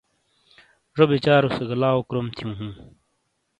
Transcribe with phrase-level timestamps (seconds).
[0.95, 2.71] زو بچارو سے گہ لاؤ کروم تھیوں ہوں